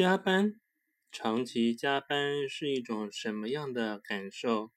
[0.00, 0.58] 加班，
[1.12, 4.72] 长期加班是一种什么样的感受？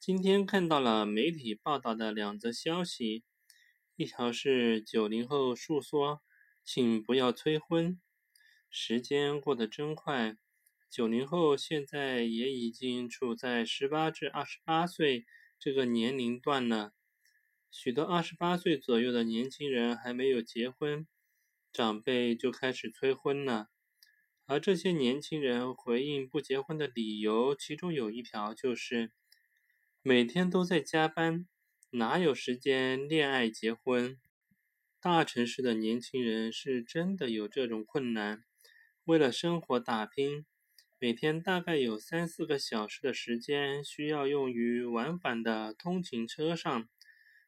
[0.00, 3.22] 今天看到了媒体报道的两则消息，
[3.94, 6.22] 一条是九零后诉说，
[6.64, 8.00] 请不要催婚。
[8.68, 10.36] 时间过得真快，
[10.90, 15.24] 九零后现在也已经处在十八至二十八岁
[15.56, 16.92] 这个年龄段了，
[17.70, 21.06] 许多二十八岁左右的年轻人还没有结婚，
[21.72, 23.68] 长辈就开始催婚了。
[24.46, 29.12] 而这些年轻人回应不结婚的理由，其中有一条就是
[30.02, 31.46] 每天都在加班，
[31.90, 34.18] 哪有时间恋爱结婚？
[35.00, 38.44] 大城市的年轻人是真的有这种困难，
[39.04, 40.44] 为了生活打拼，
[40.98, 46.88] 每天大概有三四个小时的时间需要用于往返的通勤车上，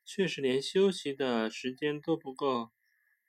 [0.04, 2.70] 确实连休息的时间都不够，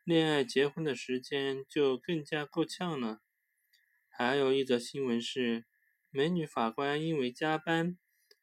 [0.04, 3.22] 恋爱结婚的时间就更加够呛了。
[4.18, 5.66] 还有一则新闻是，
[6.10, 7.98] 美女法官因为加班，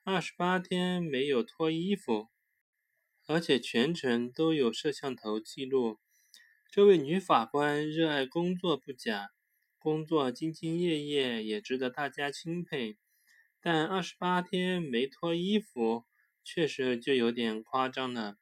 [0.04, 2.28] 二十八天没有脱衣服，
[3.26, 5.98] 而且全程都有摄像头记录。
[6.70, 9.30] 这位女法官热爱工作不假，
[9.78, 12.98] 工作兢兢业业也值得大家钦佩。
[13.58, 16.04] 但二十八天没脱衣服，
[16.44, 18.36] 确实就有点夸张了。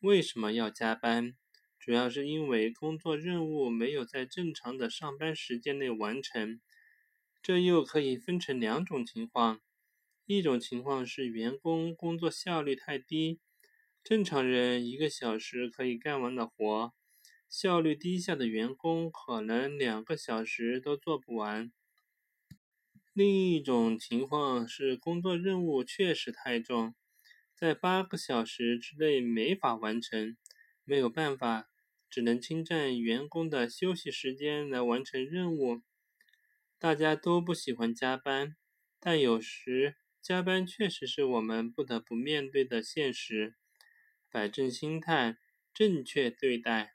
[0.00, 1.34] 为什么要加班？
[1.84, 6.58] 主要是因为工作任务没有在正常的上班时间内完成，
[7.42, 9.60] 这又可以分成两种情况：
[10.24, 13.38] 一种情况是员工工作效率太低，
[14.02, 16.94] 正常人一个小时可以干完的活，
[17.50, 21.70] 效率低下的员工可能两个小时都做不完；
[23.12, 26.94] 另一种情况是工作任务确实太重，
[27.54, 30.38] 在八个小时之内没法完成，
[30.84, 31.68] 没有办法。
[32.14, 35.82] 只能侵占员工的休息时间来完成任务。
[36.78, 38.54] 大家都不喜欢加班，
[39.00, 43.56] 但有时加班确实是我们不得不面对的现实。
[44.30, 45.38] 摆正心态，
[45.72, 46.93] 正确对待，